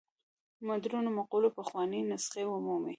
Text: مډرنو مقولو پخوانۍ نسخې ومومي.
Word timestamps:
مډرنو 0.67 1.09
مقولو 1.19 1.49
پخوانۍ 1.57 2.01
نسخې 2.11 2.43
ومومي. 2.47 2.89